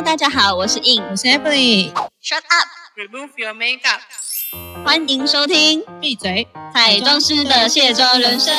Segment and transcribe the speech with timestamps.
[0.00, 1.92] Hello，大家好，我是 In，我是 Emily。
[2.22, 4.00] Shut up，Remove your makeup。
[4.82, 6.48] 欢迎收听闭嘴！
[6.72, 8.56] 彩妆师的卸妆人生。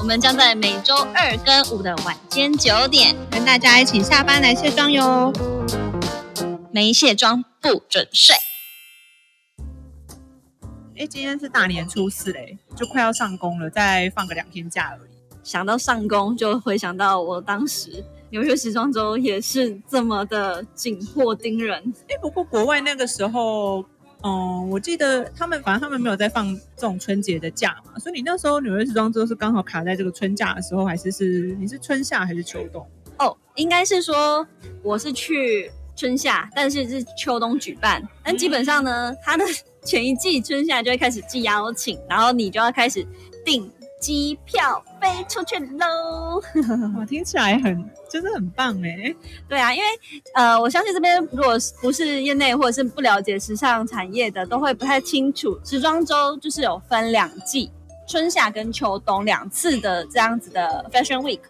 [0.00, 5.32] 我们将在每周二跟五的晚间九点，跟大家一起下班来卸妆哟。
[6.70, 8.36] 没卸妆不准睡。
[10.98, 15.10] 哎，今天是大年初四嘞，就快要上工了，再放个两天假而已。
[15.42, 18.04] 想到上工，就回想到我当时
[18.34, 21.80] 纽约时装周也是这么的紧迫盯人。
[22.08, 23.84] 哎，不过国外那个时候，
[24.24, 32.84] 嗯，我记得他们反正他们没有在放这种春节的假嘛，所以你那时候纽约时装周是刚好卡在这个春假的时候，还是是你是春夏还是秋冬？
[33.20, 34.44] 哦，应该是说
[34.82, 38.02] 我是去春夏，但是是秋冬举办。
[38.24, 39.44] 但基本上呢，它的
[39.86, 43.06] 前一季春夏就会开始寄邀请，然后你就要开始
[43.44, 43.70] 订
[44.04, 46.38] 机票飞出去喽。
[47.00, 49.14] 我，听起来很真的很棒哎。
[49.48, 49.86] 对啊，因为
[50.34, 57.72] 呃，我相信这边如果不是业内或者是不了解时尚产业的，都会不太清楚，时装周就是有分两季，
[58.06, 61.40] 春夏跟秋冬两次的这样子的 Fashion Week。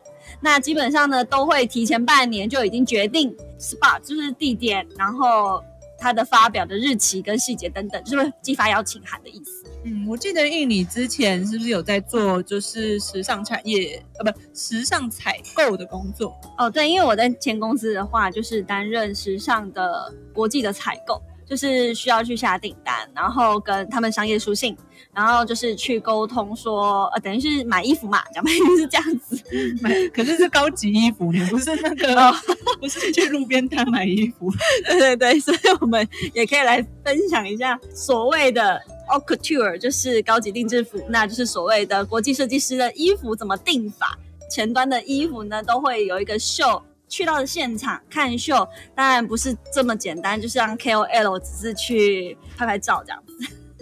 [0.41, 5.61] 那基本上呢，都会提前半年就已经决定 spot，就是地点，然后
[5.99, 9.64] 它的发表的日期跟细节等等，就是寄发邀请函的意思。
[9.85, 16.35] 嗯，我记得印尼之前是不是有在做就是时尚产业呃不时尚采购的工作？
[16.57, 24.75] 哦，对，因为我在前公司的话，就是担任时尚的国际的采购，就是需要去下订单，然后跟他们商业书信，
[25.13, 29.43] 然后就是去沟通说，呃，等于是买衣服嘛，讲白了是这样子。
[29.83, 32.33] 买可是是高级衣服，你不是那个、
[32.81, 34.51] 不是去路边摊买衣服。
[34.89, 44.19] 对对对，所以我们也可以来分享一下所谓的 o c o u t u r e 就是高级定制服，那就是所谓的国际设计师的衣服怎么定法。
[44.51, 53.24] 前端的衣服呢，都会有一个秀，去到现场看秀，当然不是这么简单，就是让 KOL 只是去拍拍照这样。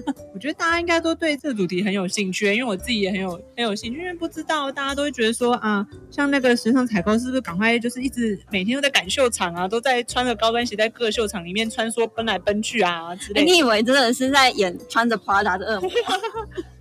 [0.34, 13.46] 我觉得大家应该都对这个主题很有兴趣，因为我自己也很有很有兴趣，因为不知道大家都会觉得说啊，像那个时尚采购是不是赶快就是一直每天都在赶秀场啊，都在穿着高跟鞋在各秀场里面穿梭奔来奔去啊之类的。
[13.50, 15.90] 你以为真的是在演穿着 Prada 的恶魔？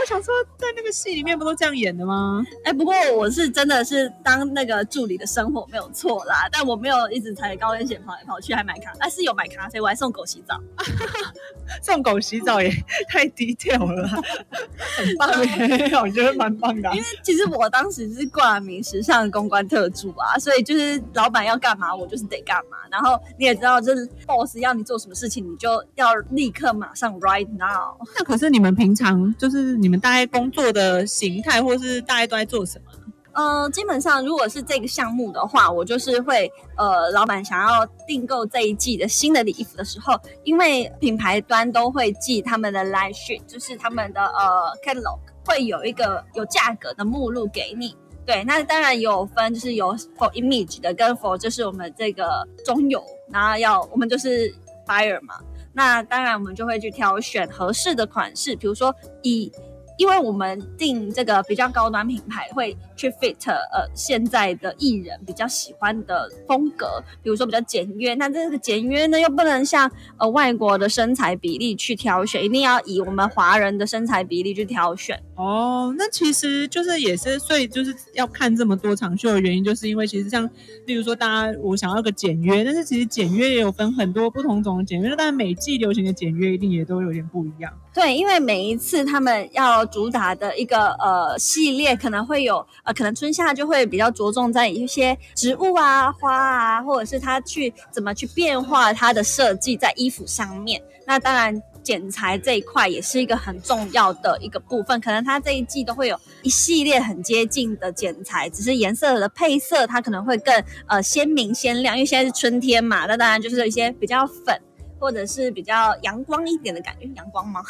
[0.00, 2.42] 我想说，在那个戏里面不都这样演的吗？
[2.64, 10.60] 哎、不过我是真的是当那个助理的生活没有错啦，但我没有一直踩高跟鞋跑来跑去，还买咖，但是有买咖啡，我还送狗洗澡。
[11.82, 12.68] 送狗洗澡也
[13.08, 15.90] 太低调了，很棒耶！
[16.02, 22.76] 我觉得蛮棒的啊、 因为其实我当时是挂名时尚公关特助啊，所以就是老板要干嘛，我就是得干嘛。
[22.90, 27.96] 然后你也知道，就是 boss 要你做什么事情，你就要立刻马上 right now。
[28.16, 32.92] 那可是你们平常就是你们大概工作的形态，或是大概都在做什么？
[33.32, 40.14] 呃，基本上如果是这个项目的话，我就是会呃，老板想要订购这一季的新的礼服的时候，
[40.44, 47.96] 因为品牌端都会寄他们的 line sheet，就是他们的呃 catalog，会有一个有价格的目录给你。
[48.26, 54.52] 对，那当然有分，就是有 for image 的，跟 for 就是我们这个中游，然后要我们就是
[54.86, 55.36] buyer 嘛，
[55.72, 59.52] 那当然我们就会去挑选合适的款式，比如说以。
[60.00, 68.14] 因为我们定这个比较高端品牌，会去 fit 呃现在的艺人比较喜欢的风格，比如说比较简约。
[68.14, 75.22] 那这个简约呢，又不能像呃外国的身材比例去挑选，一定要以我们华人的身材比例去挑选。
[75.34, 80.48] 哦，那其实就是也是，所以就是要看这么多场秀的原因，就是因为其实像
[80.86, 87.70] 例如说，大家我想要个简约，但是其实简约也有分很多不同种的简约，但每季流行的简约一定也都有点不一样。
[87.92, 100.82] 对，因为每一次他们要主打的一个呃系列，可能会有呃，可能春夏就会比较着重在一些植物啊、花啊，或者是它去怎么去变化它的设计在衣服上面。
[101.06, 101.62] 那当然。
[101.82, 114.60] 剪裁这一块也是一个很重要的一个部分，可能它这一季都会有一系列很接近的剪裁，只是颜色的配色它可能会更呃鲜明鲜亮，因为现在是春天嘛，那当然就是一些比较粉
[115.00, 117.62] 或者是比较阳光一点的感觉，阳光吗？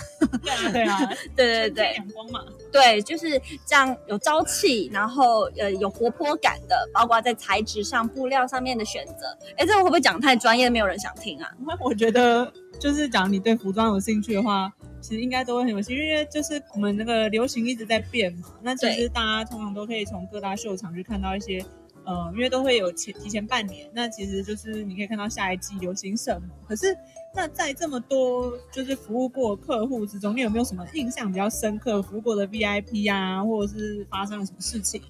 [0.43, 0.99] 对啊， 对啊，
[1.37, 9.39] 对对对，阳光嘛，对，就是这样有朝气，然后呃有活泼感的，包括在材质上、布料上面的选择。
[9.57, 11.49] 哎，这个会不会讲太专业，没有人想听啊？
[11.79, 18.49] 我觉得就是讲你对服装有兴趣的话，其实应该都会很有兴趣，因为就是我们那个流行一直在变嘛。
[18.61, 21.65] 那其实大家通常都可以从各大秀场去看到一些。
[22.05, 26.49] 呃，因为都会有前提前半年，那其实就是你可以看到下一季流行什么。
[26.67, 26.97] 可是，
[27.35, 35.01] 那在这么多就是服务过客户之中，你有没有什么印象比较深刻服务过的 VIP 啊，或者是发生了什么事情？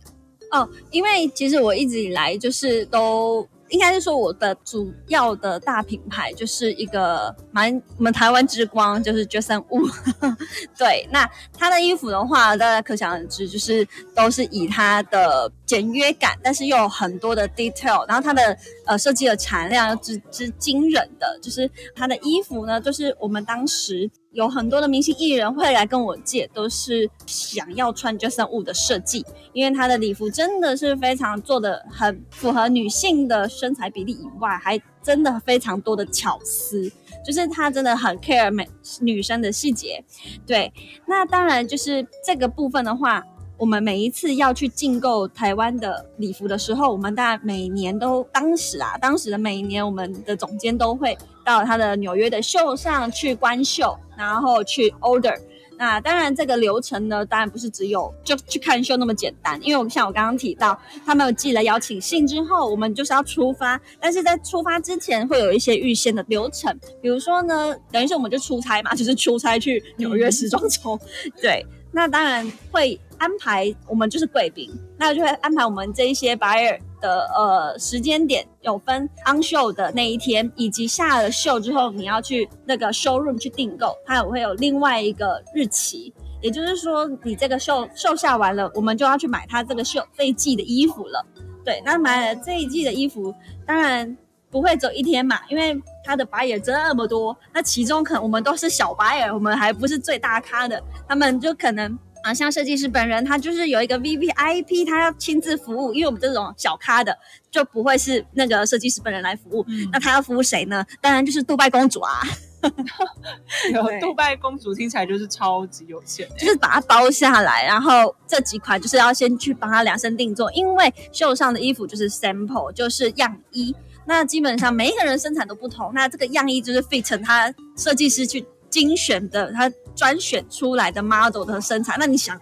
[0.51, 9.91] 哦，因为其实我一直以来就是都应该是说我的主要的大品牌就是一个蛮我们台湾之光，就是 Jason Wu。
[10.79, 18.57] 对，那他的衣服的话，大家可想而知，就是都是以他的简约感，但是又有很多的 detail，然后他的
[18.91, 24.11] 呃设计的产量之之惊人的，就是它的衣服呢，就是我们当时。
[24.33, 36.89] 有很多的明星艺人会来跟我借，都是想要穿 Jason Wu 的设计，因为他的礼服真的是非常做的很符合女性的身材比例以外，还真的非常多的巧思，
[37.27, 38.69] 就是他真的很 care 美
[39.01, 40.05] 女生的细节。
[40.47, 40.73] 对，
[41.09, 43.27] 那当然就是这个部分的话。
[43.61, 55.39] 我们每一次要去进购台湾的礼服的时候，我们大概每年都当时啊，当时的每一年，我们的总监都会到他的纽约的秀上去观秀，然后去 order。
[55.77, 70.99] 那当然，这个流程呢，当然不是只有就去看秀那么简单，因为我像我刚刚提到，他们有寄了邀请信之后，我们就是要出发，但是在出发之前会有一些预先的流程，比如说呢，等于是我们就出差嘛，就是出差去纽约时装周，
[71.43, 71.63] 对。
[71.93, 86.13] 那当然会安排我们就是贵宾，那就会安排我们这一些 buyer 的呃时间点，有分 on show 的那一天，以及下了秀之后你要去那个 showroom 去订购，它也会有另外一个日期。
[86.41, 91.27] 也就是说，你这个秀秀下完了，我们就要去买它这个秀这一季的衣服了。
[91.65, 93.35] 对，那买了这一季的衣服，
[93.67, 94.17] 当然。
[94.51, 107.17] 不会走一天嘛，因为他的白眼这么多，那其中可能我们都是小白眼，我们还不是最大咖的，他们就可能啊，像设计师本人，他就是有一个 V V I P，他要亲自服务，因为我们这种小咖的
[107.51, 110.85] 就不会是那个设计师本人来服务，那他要服务谁呢？
[111.01, 112.21] 当然就是杜拜公主啊，
[113.73, 123.75] 有杜拜公主听起来就是超级有钱，就是把它包下来，然后这几款就是要先去帮他量身定做，因为秀上的衣服就是 sample，就是样衣。
[124.11, 131.95] 那基本上每一个人生产都不同，那这个样衣就是 fit 他设计师去精选的，他专选出来的 model 的身材。
[131.97, 132.37] 那你想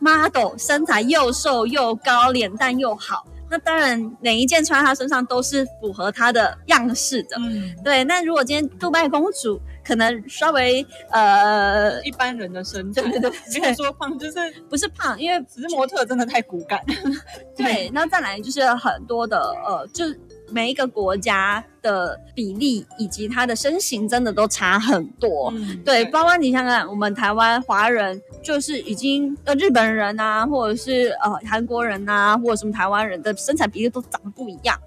[0.00, 7.38] ，model 身材又瘦又高，脸蛋又好，那当然每一件穿在他身上都是符合他的样式的。
[7.38, 8.04] 嗯，对。
[8.04, 14.38] 那如果今天杜拜公主可能稍微呃一般人的身材， 对对对，没有说胖，就是
[14.68, 16.84] 不是胖，因为只是模特真的太骨感。
[17.56, 20.04] 对，那再来就是很多的呃就。
[20.54, 25.52] 每一个国家的比例以及他的身形真的都差很多，
[25.84, 34.78] 对，包括你想想，我们台湾华人就是已经呃日本人啊，或者是呃韩国人啊，或者什么台湾人的身材比例都长得不一样，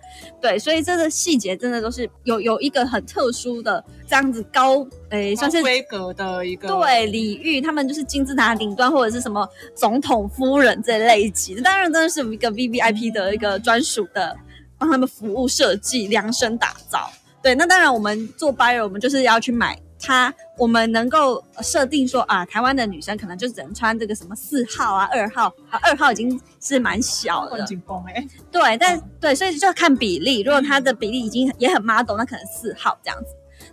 [0.42, 14.34] 对，所以这个细节真的都是有有一个很特殊的这样子高诶，算是规格的一个对礼遇，他们就是金字塔顶端或者是什么总统夫人这类级，当然真的是一个 V V I P 的一个专属的。
[14.78, 17.10] 帮他们服务设计量身打造，
[17.42, 20.34] 对，那当然我们做 buyer，我们就是要去买它。
[20.58, 28.28] 我们能够设定说啊，台湾的女生可能就只能穿这个什么四号啊、二号啊，二号已经是蛮小的，紧绷哎。
[28.52, 30.42] 对，但对，所以就要看比例。
[30.42, 33.28] 如果它的比例已经也很 model，那可能四号这样子。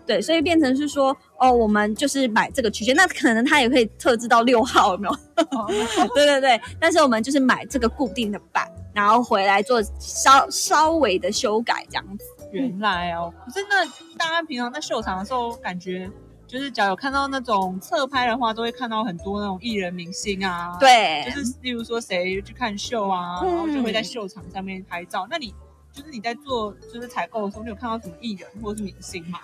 [0.06, 5.16] 对，所以变成是说，哦，我们就是买这个区间，那可能它也可以特制到六号，有没有？
[6.14, 8.70] 对对对，但是我们就是买这个固定的版。
[8.94, 12.24] 然后回来做稍稍微的修改，这样子。
[12.52, 13.84] 原来哦，可是那
[14.16, 16.08] 大家平常在秀场的时候，感觉
[16.46, 20.76] 就是只要有看到那种侧拍的话，都会看到很多那种艺人明星啊。
[20.78, 25.26] 对，就是例如说谁去看秀啊，然后就会在秀场上面拍照。
[25.28, 25.52] 那你
[25.92, 29.40] 就是你在做就是采购的时候，你有看到什么艺人或者是明星吗？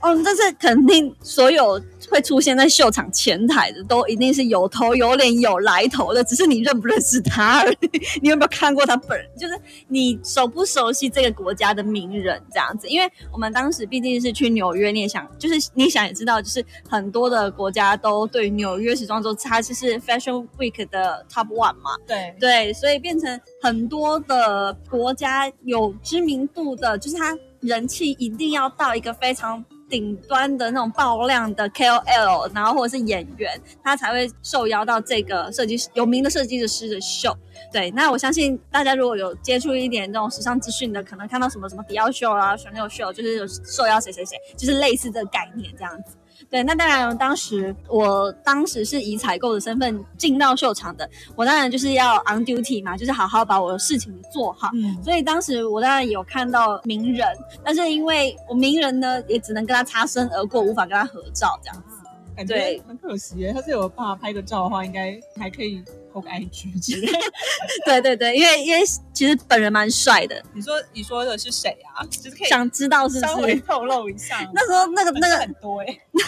[0.00, 7.78] 嗯，这是肯定，所有会出现在秀场前台的，都一定是有头有脸有来头的，只是你认不认识他而已。
[8.22, 9.28] 你有没有看过他本人？
[9.36, 12.86] 就是你熟不熟悉这个国家的名人这样子？
[12.88, 21.96] 因为我们当时毕竟是去纽约，你也想，就是你想也知道，就是很多的国家都对纽约时装周，它就是 Fashion Week 的 Top One 嘛。
[22.06, 29.64] 对对，所以变成很多的国家有知名度的，就是他人气一定要到一个非常。
[29.88, 37.36] 顶端的那种爆量的 KOL，然后或者是演员，他才会受邀到这个设计师有名的设计师的秀。
[37.72, 46.16] 对，那我相信大家如果有接触一点这种时尚资讯的，可能看到什么什么迪奥秀啊、Chanel 秀，就是有受邀谁谁谁，就是类似这个概念这样子。
[46.48, 54.70] 对，那当然，当时我当时是以采购的身份进到秀场的，我当然就是要 on duty 嘛，就是好好把我的事情做好。
[54.74, 57.26] 嗯，所以当时我当然有看到名人，
[57.64, 61.95] 但是因为我名人呢，也只能跟他擦身而过，无法跟他合照这样子。
[62.36, 67.10] 感觉很可惜，他是有办法拍个照的话，应该还可以或 IG 之类。
[67.86, 70.42] 对对对，因为因为其实本人蛮帅的。
[70.52, 72.04] 你说你说的是谁啊？
[72.04, 73.58] 就是可以想知道是不稍微？
[73.60, 74.48] 透露一下。
[74.52, 75.86] 那时候那个那个很多哎、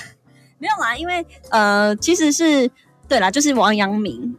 [0.59, 2.71] 没有啦，因为呃，其实是
[3.07, 4.35] 对啦，就是王阳明，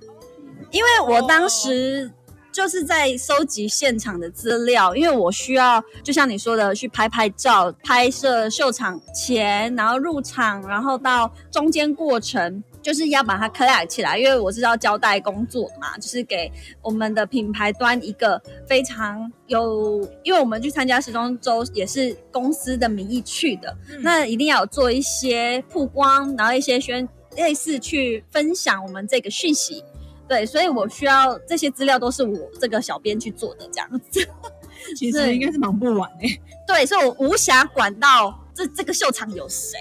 [0.72, 2.12] 因为我当时
[2.51, 12.63] 就是在收集现场的资料，因为我需要就像你说的去拍拍照、拍摄秀场前，然后入场，然后到中间过程。
[12.82, 16.50] 就是要把它 collect 起来，因为我是要交代工作的嘛，就是给
[16.82, 29.84] 我们的品牌端一个非常有，因为我们去参加时装周也是公司的名义去的，嗯那一定要有做一些曝光，然后一些宣类似去分享我们这个讯息。
[30.29, 34.25] 对，所以我需要这些资料都是我这个小编去做的这样子。
[34.95, 39.77] 其实应该是忙不完哎、 对，所以我无暇管到这这个秀场有谁。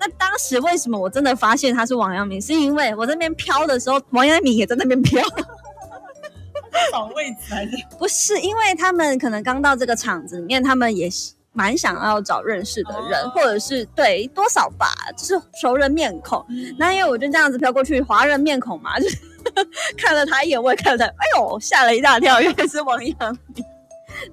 [0.00, 5.22] 那当时为什么我真的发现他是王阳明，是因为我在那边飘的时候，王阳明也在那边飘。
[6.92, 16.44] 找位置还是不是，因为他们可能刚到这个场子里面，他们也是蛮想要找认识的人，哦或者是对多少吧，就是熟人面孔。
[16.48, 19.16] 嗯那因为我就这样子飘过去，华人面孔嘛，就是
[19.96, 23.64] 看了他一眼，我也看了他，哎呦，吓了一大跳，原来是王阳明。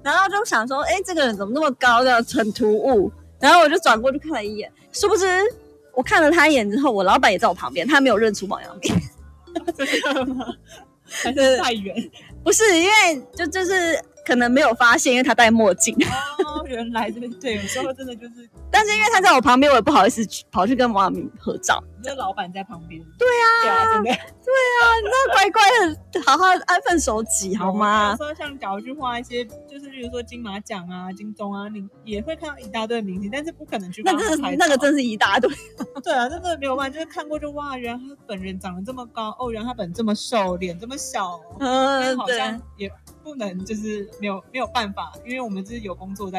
[0.02, 3.10] 然后就想说，哎，这个人怎么那么高，这样很突兀。
[3.40, 5.26] 然后我就转过去看了一眼，殊不知
[5.94, 8.94] 我看了他一眼之后，我老板也在我旁边，他没有认出王阳明。
[9.76, 10.46] 真的吗？
[11.10, 11.96] 还是太远
[12.44, 15.96] 不是因为就就是可能没有发现，因为他戴墨镜。
[16.44, 21.82] 哦， 原来对对，有时候真的就是 但是因为他在我旁边，我也不好意思去跑去跟王阳明合照。
[22.00, 23.02] 这老板在旁边。
[23.18, 25.62] 对啊，对啊，真的对啊那乖乖
[26.12, 28.16] 的，好好安分守己好吗有？
[28.16, 35.50] 时候像假如去画一些，就是比如说金马奖啊、金钟啊，你也会看到一大堆明星，但是不可能去那真是帮他拍照那个真是一大堆。
[36.04, 42.90] 对啊，真的没有办法，就是看过就哇，原来他本人长得这么高，哦，原来他本人这么瘦，脸这么小，但嗯，好对像也
[43.24, 46.37] 不能就是没有没有办法，因为我们就是有工作在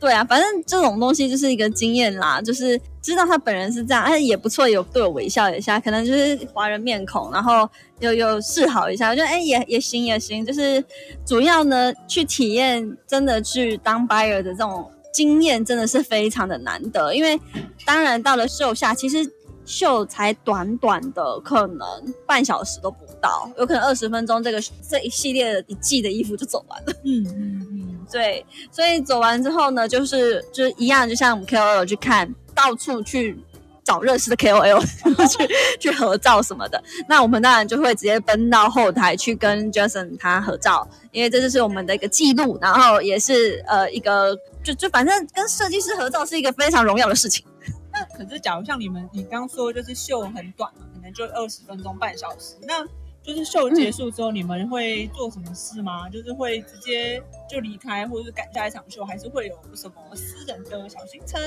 [0.00, 7.68] 对啊，反正这种东西就是一个经验啦，就是知道他本人是这样，哎也不错，有对我微笑一下，可能就是华人面孔，然后
[8.00, 10.82] 又又示好一下，我觉得哎也也行也行，就是
[11.26, 17.40] 主要呢去体验真的去当 buyer 的这种经验真的是非常的难得，因为
[17.84, 19.18] 当然到了秀下，其实
[19.64, 21.86] 秀才短短的可能
[22.24, 24.58] 半小时都不到，有可能二十分钟，这个
[24.88, 26.92] 这一系列的一季的衣服就走完了。
[27.04, 27.67] 嗯嗯嗯，
[28.10, 33.38] 对，所以走完之后呢，就是就是一样，就像我们 KOL 去看，到处去
[33.84, 34.80] 找认识的 KOL
[35.28, 35.48] 去
[35.78, 36.82] 去合照什么的。
[37.08, 47.44] 那我们当然就会直接奔到后台去跟 Jason 他合照，因为这就是我们的一个记录，然后也是呃一个就就反正跟设计师合照是一个非常荣耀的事情。
[47.92, 52.84] 那可是假如像你们，你刚说就是秀很短嘛，可能就二十分钟、半小时，那
[53.22, 56.08] 就是秀结束之后，你们会做什么事吗？
[56.08, 61.40] 就是会直接就离开，或者是赶下一场秀，还是会有什么私人的小行程？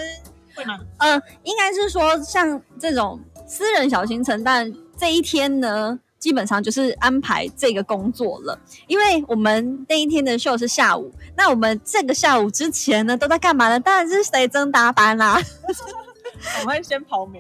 [0.56, 0.80] 会吗？
[0.98, 13.80] 嗯，应该是说像这种私人小行程，但这一天呢，基本上就是安排这个工作了，因为我们那一天的秀是下午，那我们这个下午之前呢，都在干嘛呢？
[13.80, 15.42] 当然是谁增搭班啦、
[16.60, 17.40] 我们会先跑美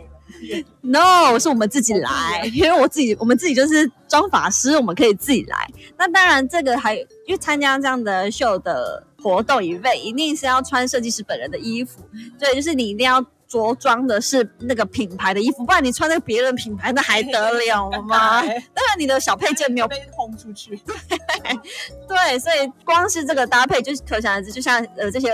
[0.81, 5.69] No，是我们自己来，因为我自己，我们自己就是装法师，我们可以自己来。
[5.97, 12.01] 那当然，这个还因为参加这样的秀的活动以外，一定是要穿设计师本人的衣服，
[12.39, 18.41] 对，就是你一定要着装的是那个品牌的衣服，不然你穿那个别人品牌，那还得了吗？
[18.73, 20.81] 当然，你的小配件没有被轰出去。
[22.07, 25.29] 对，所以光是这个搭配，就是可想而知，就像呃这些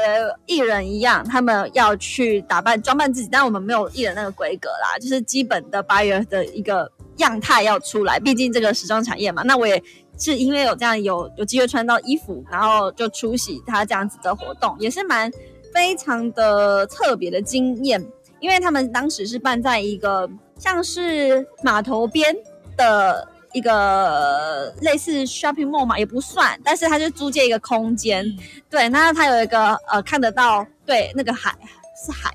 [0.47, 9.43] 艺人一样，他们要去打扮装扮自己，但我们没有艺人那个规格啦，就是基本的 buyer 的一个样态要出来，毕竟这个时装产业嘛。
[9.43, 9.81] 那我也
[10.17, 15.31] 是因为有这样有有机会穿到衣服，然后就出席他这样子的活动，也是蛮
[15.77, 18.03] 非常的特别的经验，
[18.39, 22.35] 因为他们当时是办在一个像是码头边
[22.75, 28.37] 的一个类似 shopping mall 嘛，也不算，但是它就租借一个空间，嗯
[28.71, 31.55] 对，那它有一个呃看得到，对，那个海
[32.03, 32.33] 是海，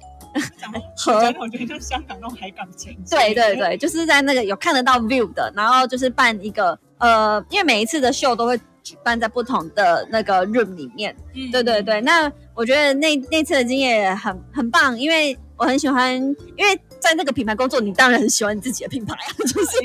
[0.56, 2.94] 讲河讲我觉得像香港那种海港城。
[3.10, 11.50] 对对，对，就是在那个有看得到 view 的，然后就是办一个呃，因为每一次的秀都会举办在不同的那个 room 里面，嗯。
[11.50, 16.14] 对对对，那我觉得那那次的经验也很很棒，因为我很喜欢，
[16.56, 19.78] 因为在那个品牌工作，你当然很喜欢你自己的品牌啊， 就是。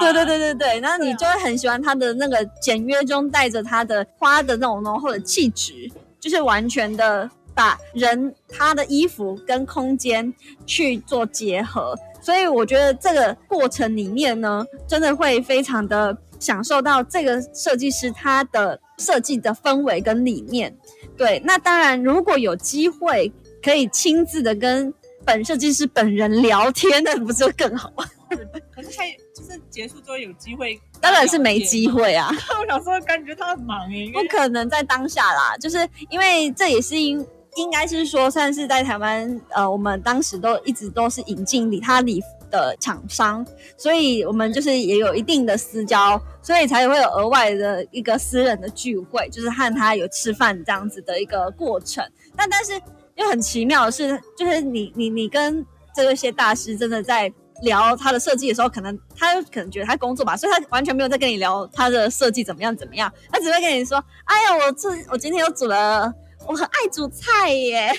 [0.00, 5.72] 对对对对对，然后你就会很喜欢它的那个简约中带着它的花的那种浓厚的气质，
[6.20, 10.32] 就是完全的把人他的衣服跟空间
[10.64, 20.76] 去做结合，所以我觉得这个过程里面呢，真的会非常的享受到这个设计师他的设计的氛围跟理念。
[21.16, 23.32] 对，那当然如果有机会
[23.62, 24.92] 可以亲自的跟
[25.24, 28.04] 本设计师本人聊天，那不是更好吗？
[28.74, 31.86] 可是他就是结束之后有机会，当然是没机。
[31.86, 32.28] 会啊。
[32.60, 37.24] 我想说，感觉他很忙哎，不可能在当下啦，就是因为这也是因
[37.56, 43.44] 应该是说算是在台湾，呃，我们当时都一直都是引进礼他礼服的厂商，
[43.76, 52.04] 所以我们就是也有一定的私交，所以才会有额外的一个私人的聚会，就是和他有吃饭这样子的一个过程。
[52.36, 52.80] 但但是
[53.16, 55.66] 又很奇妙的是，就是你你你跟
[55.96, 57.32] 这些大师真的在。
[57.62, 66.12] 聊他的设计的时候，可能他可能觉得他工作吧，所以他完全没有在跟你聊他的设计怎么样怎么样，他只会跟你说：“哎呀，我这我今天又煮了，
[66.46, 67.92] 我很爱煮菜耶。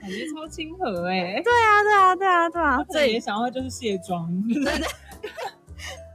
[0.00, 1.40] 感觉超亲和哎”。
[1.44, 4.88] 对啊，对啊，对啊，对啊，这也想要就是卸妆，对对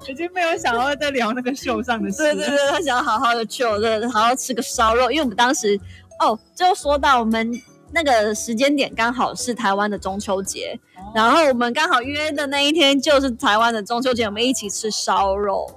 [0.12, 2.18] 已经没有想要再聊那个秀上的事。
[2.24, 5.78] 对对对，他想要好好的去，我的好好吃个烧肉，因为我们当时
[6.20, 7.52] 哦，就说到我们
[7.92, 10.80] 那个时间点刚好是台湾的中秋节，
[11.14, 15.70] 然后我们刚好约的那一天就是台湾的中秋节，我们一起吃烧肉，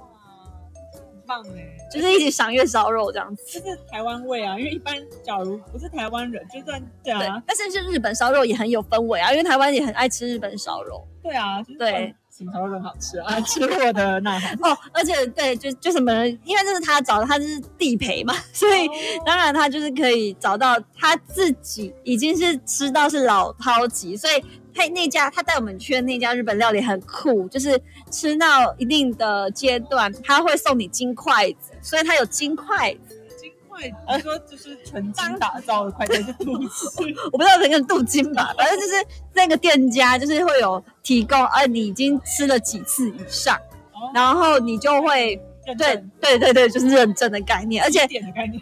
[0.93, 3.43] 很棒哎，就是一起赏月烧肉这样子。
[3.59, 11.05] 就是台湾味啊，因为一般假如不是台湾人，就算对对啊，，但是是日本烧肉也很有氛围啊，因为台湾也很爱吃日本烧肉。
[11.21, 12.15] 对啊，就是对。
[12.31, 13.41] 什么烧肉很好吃啊？
[13.41, 14.55] 吃货的呐喊。
[14.63, 18.89] 哦，而且对，就就什么人，因为这是他找的，他就是地陪嘛，所以
[19.25, 24.41] 当然他就是可以找到他自己已经是吃到是老饕级，所以
[24.73, 37.15] 他那家他带我们去的那家日本料理很酷，就是吃到一定的阶段，他会送你金筷子，所以他有金筷子，金筷子，你说就是纯金打造的筷子，还是镀金？
[37.31, 38.93] 我不知道能不能镀金吧，反正就是
[39.33, 43.55] 那个店家就是会有提供，呃，你已经吃了几次以上，
[43.93, 45.41] 哦然后你就会。
[45.63, 45.75] 对
[46.19, 48.59] 对对对，就是认证的概念，而且点的概念。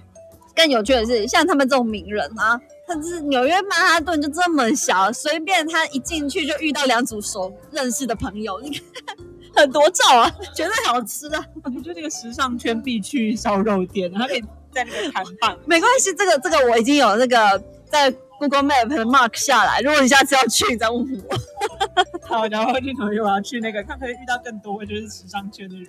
[0.53, 2.59] 更有趣的是，像他们这种名人啊，
[2.89, 9.15] 他是纽约曼哈顿就这么小，随便他一进去就遇到两组熟认识的朋友，你看
[9.55, 11.45] 很多照啊，绝对好吃啊！
[11.63, 15.55] 我觉得这个时尚圈必去烧肉店，他可以在那边谈判。
[15.67, 21.37] 没关系，这个这个我已经有那个在 Google Map 的 mark 下来，如果你下次要去，你再问我。
[22.25, 25.87] 好，然后就同意我要去那个，看可以遇到更多就是时尚圈的人。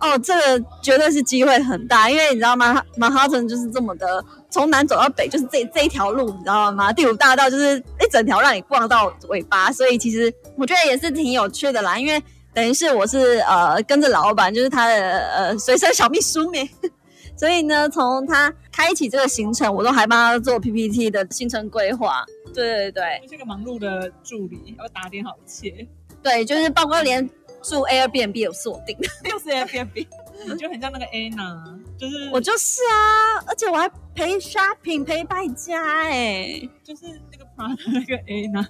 [0.00, 2.82] 哦，这个绝对是机会很大，因为你知道吗？
[2.96, 6.90] 曼哈顿就是这么的，从南走到北就是这这一条路，你知道吗？
[6.92, 11.98] 第五大道就是一整条让你逛到尾巴，所以其实我觉得也是挺有趣的啦。
[11.98, 12.22] 因为
[12.54, 14.94] 等于是我是呃跟着老板，就是他的
[15.36, 16.66] 呃随身小秘书咩，
[17.36, 22.24] 所以呢，从他开启这个行程，我都还帮他做 PPT 的行程规划。
[22.54, 25.86] 对对对就是个忙碌的助理，要打点好一切。
[26.22, 27.26] 对，就是包括连
[27.62, 28.96] 住 Airbnb 有锁定。
[29.30, 30.06] 又是 Airbnb，
[30.46, 38.66] 你就很像那个 Anna，就是我就是啊，而且我还陪 shopping 陪败家哎、就是那个 Prada 那个 Anna，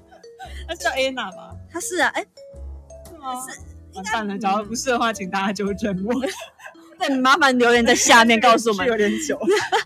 [0.66, 1.56] 她是叫 Anna 吧？
[1.72, 2.24] 他是啊，哎、
[3.08, 3.34] 是吗？
[3.94, 6.14] 完蛋了，假如不是的话，请大家纠正我。
[7.00, 8.86] 对，麻烦留言在下面告诉我们。
[8.86, 9.38] 有点久。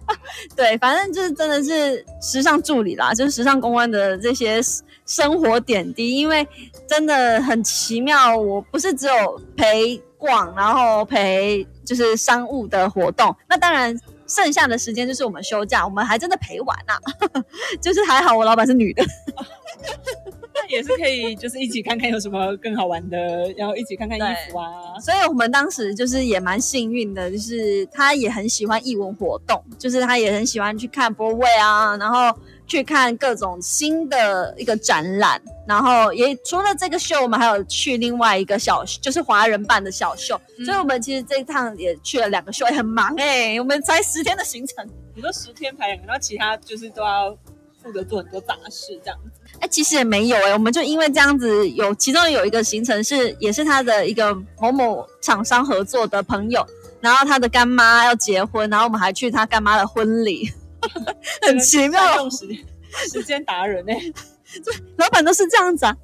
[0.54, 4.60] 对，反正就是真的是时尚助理啦，就是时尚公关的这些
[5.06, 6.46] 生活点滴，因为
[6.88, 8.36] 真的很奇妙。
[8.36, 13.96] 我不是只有陪逛，然后陪就是商务的活动，那当然。
[14.26, 16.94] 剩下的时间就是我们休假，我们还真的陪玩呐、
[17.78, 19.04] 就是还好我老板是女的，
[20.23, 20.23] 那
[20.68, 23.18] 也是可以，就是一起看看有什么更好玩的，
[23.56, 24.98] 然后一起看看衣服啊。
[25.00, 44.86] 所以我们当时就是也蛮幸运的，就是他也很喜欢艺文活动，就是他也很喜欢去看博位啊，然后去看各种新的一个展览，然后也除了这个秀，我们还有去另外一个小，就是华人办的小秀，嗯所以我们其实这一趟也去了两个秀，也很忙哎、我们才十天的行程。
[45.14, 47.36] 你说十天排两个，然后其他就是都要
[47.82, 49.40] 负责做很多杂事这样子。
[49.64, 56.66] 哎、其实也没有哎、我们就因为这样子有，其中有一个行程是也是他的一个某某厂商合作的朋友，
[57.00, 60.52] 然后他的干妈要结婚，然后我们还去他干妈的婚礼，
[61.40, 62.16] 很奇妙。
[62.16, 62.46] 用时
[63.10, 63.98] 时间达人 哎、
[64.98, 65.96] 老板都是这样子啊，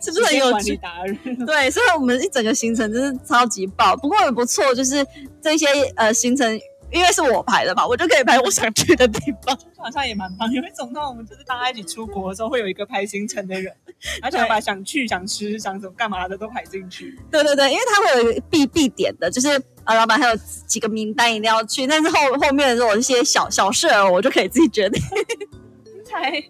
[0.00, 0.76] 是不是很有趣？
[0.76, 1.18] 达人。
[1.44, 5.04] 对，所以我们一整个行程真是超级爆，不过也不错，就是
[5.42, 6.60] 这些呃行程。
[6.90, 9.56] 因为是我排的嘛，我就可以排我想去的地方。
[9.76, 13.72] 好像也蛮棒，有一种那种就是大家一起出国的时候，会有一个排行程的人，
[14.20, 17.18] 然后想把想去、想吃、想怎么干嘛的都排进去。
[17.30, 19.48] 对对对，因为他会有必必点的，就是
[19.84, 25.00] 啊，老板还有几个名单一定要去，但是后后面的这种一些小小事儿，我就可以自己决定。
[26.04, 26.42] 才也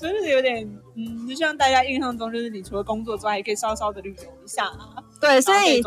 [0.00, 0.64] 不是有点，
[0.96, 4.94] 嗯，就像大家印象中，就是你除了工作之外，还可以稍稍的旅游一下啊。
[5.22, 5.80] 对，所以。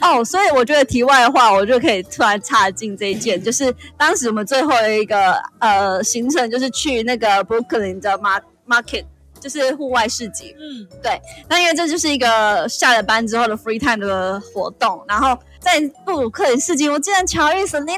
[0.00, 9.04] 哦，所以我觉得题外话，我就可以突然插进这一件，就是当时我们最后的一个呃行程，就是去那个 Brooklyn 的 Mar Market，
[9.40, 10.54] 就是户外市集。
[10.58, 17.94] 嗯，对那因为这就是一个下了班之后的 free time 的活动，然后在布鲁克林市集，我竟然巧遇 Selina，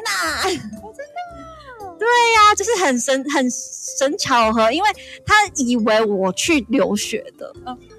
[0.83, 1.13] 哦真的
[1.99, 4.89] 对呀、就是很神很神巧合，因为
[5.25, 7.53] 他以为我去留学的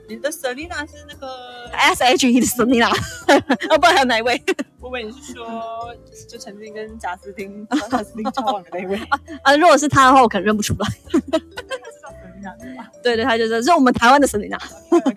[0.10, 2.90] 你的 Selina 是那个，S H E 的 Selina，
[3.70, 4.42] 哦，不知道还有哪一位？
[4.80, 5.96] 我以为你是说
[6.28, 8.98] 就曾经跟贾斯汀贾斯汀交往的那位，
[9.44, 10.88] 啊，如果是他的话，我可能认不出来。
[11.10, 12.92] 是叫 Selina 对吧？
[13.02, 14.60] 对对，他就是是我们台湾的 Selina。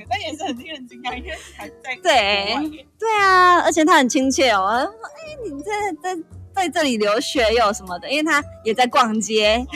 [0.09, 2.57] 但也是很令人惊讶，因为还在对
[2.99, 4.69] 对啊，而且他很亲切哦。
[4.71, 6.23] 他说：“哎，你在在
[6.55, 9.67] 在这里留学又什么的？”因为他也在逛街，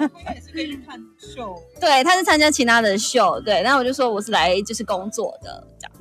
[0.00, 1.54] 应该也是可以去看秀。
[1.80, 3.62] 对，他是参加其他的秀，对。
[3.62, 5.97] 然后我就说我是来就是工作的这样子。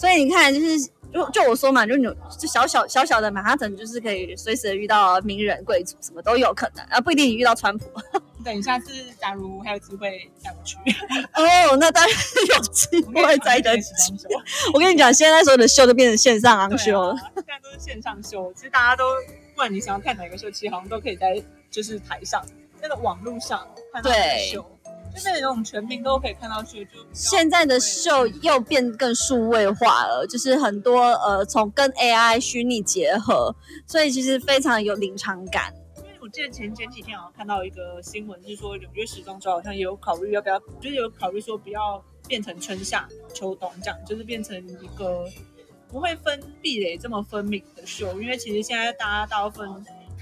[0.00, 0.80] 所以你看，就是
[1.12, 7.84] 就就我说嘛，就你就小小小小的马哈顿，就是可以随时遇到名人贵族，什么都有可能，啊，不一定你遇到川普。
[8.42, 10.78] 等一下次假如还有机会带我去，
[11.34, 12.16] 哦，那当然
[12.48, 13.82] 有机会再的的。
[13.82, 14.28] 时装秀。
[14.72, 17.10] 我跟你讲，现在所有的秀都变成线上昂秀了。
[17.10, 19.04] 啊，现在都是线上秀，其实大家都，
[19.50, 22.42] 不管你想要看哪个秀，其实好像都可以在就是台上
[22.80, 24.50] 那个网络上看到那
[25.20, 33.54] 个对秀，就那种全民都可以看到秀，就现在的秀又变更数位化了，就是很多呃从跟 AI 虚拟结合，
[33.86, 35.74] 所以其实非常有临场感。
[35.98, 45.28] 因为我记得前前几天好像看到一个新闻，是说纽约时装周好像也有考虑要不要，就是有考虑说不要变成春夏秋冬这样，就是变成一个
[45.88, 49.68] 不会分壁垒这么分明的秀，因为其实现在大家大部分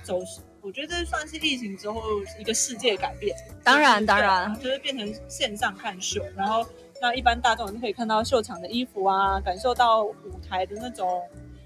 [0.03, 0.19] 走，
[0.61, 2.01] 我觉得这算是疫情之后
[2.39, 3.37] 一个世界改变。
[3.63, 6.67] 当然就是当然对就是变成线上看秀，然后
[7.01, 10.15] 那一般大众就可以看到秀场的衣服啊，感受到舞
[10.49, 11.23] 台的那种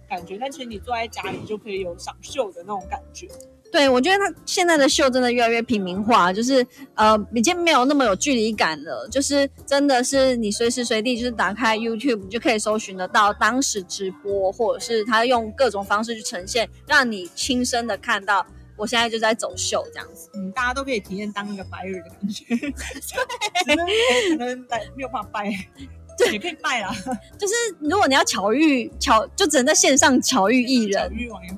[0.08, 3.28] 感觉，但其实你坐在家里就可以有赏秀的那种感觉。
[3.72, 9.08] 对，我觉得他现在的秀真的越来越平民化，就是呃，已经没有那么有距离感了。
[9.10, 18.46] 就是真的是你随时随地就是打开 YouTube，你就可以搜寻得到当时直播，或者是他用各种方式去呈现，让你亲身的看到
[18.76, 20.30] 我现在就在走秀这样子。
[20.34, 22.44] 嗯，大家都可以体验当一个白人的感觉，
[22.94, 25.46] 只是可能来没有办法拜，
[26.32, 26.94] 也可以拜啦。
[27.38, 31.12] 就是如果你要巧遇巧，就只能在线上巧遇艺小人。
[31.12, 31.54] 玉网友，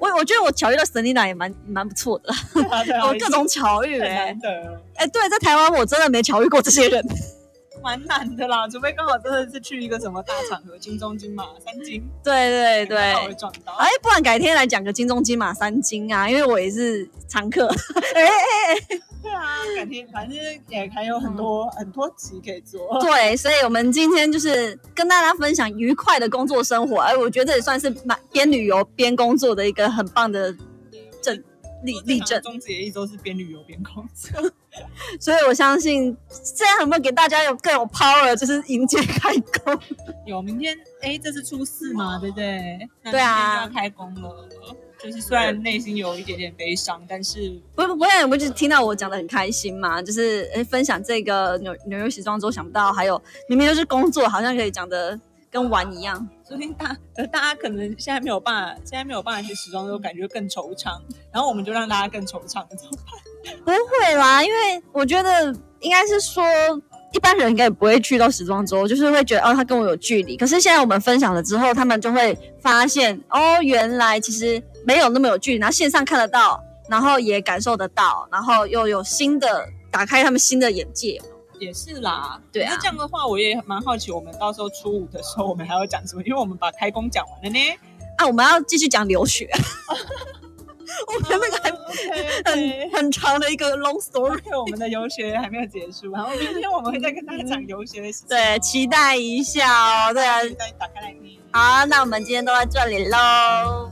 [0.00, 2.32] 我我觉得我巧遇到 Selina 也蛮蛮不错的，
[2.68, 4.36] 啊啊我各种巧遇很哎、
[4.94, 7.04] 哎、对，在台湾我真的没巧遇过这些人。
[7.86, 13.72] 蛮难的啦，除非刚好真的是去一个什么大场合，金钟金马三金，对对对， 刚好会撞到。
[13.74, 17.68] 哎，不然改天来讲个金钟金马三金啊，因为我也是常客。
[17.68, 20.36] 哎哎哎，对啊，改天反正
[20.68, 23.00] 也还有很多、很多集可以做。
[23.00, 30.52] 对，所以我们今天就是跟大家分享愉快的工作生活，哎，我觉得这也算是蛮边旅游边工作的一个很棒的
[31.22, 31.40] 证
[31.84, 32.42] 例例证。
[32.42, 34.50] 终止也一周是边旅游边工作。
[35.20, 36.16] 所以我相信
[36.56, 39.34] 这样有没有给大家有更有 power，就是迎接开
[39.64, 39.78] 工。
[40.24, 42.88] 有明天哎，这是初四嘛，对不对？
[43.04, 44.48] 对啊要开工了。
[44.98, 56.26] 就是虽然内心有一点点悲伤，但是不不不会，我就听到我讲的很开心嘛，就是哎分享这个纽纽约时装周，想不到还有明明就是工作，好像可以讲的跟玩一样。
[56.42, 60.98] 昨天大呃大家可能现在没有办法，现在没有办法去时装周，感觉更惆怅。
[61.30, 63.20] 然后我们就让大家更惆怅，怎么办？
[63.64, 66.44] 不会啦，因为我觉得应该是说，
[67.12, 70.36] 一般人应该也不会去到时装周，就是会觉得哦，他跟我有距离。
[70.36, 81.20] 可是现在我们分享了之后，他们就会发现哦，原来其实没有那么有距离，然后线上看得到，然后也感受得到，然后又有新的打开他们新的眼界。
[81.58, 86.22] 也是啦，对啊那这样的话，我也蛮好奇，我们到时候初五的时候，我们还要讲什么？
[86.24, 87.58] 因为我们把开工讲完了呢。
[88.18, 89.48] 啊，我们要继续讲留学，
[91.08, 94.40] 我们那个还很很很长的一个 long story。
[94.42, 98.30] 对，我们的游学还没有结束，然后明天我们会再跟大家讲游学的事情哦。
[98.30, 100.14] 对，期待一下哦。
[100.14, 101.38] 对啊，再打开来听。
[101.52, 103.90] 好，那我们今天都在这里喽。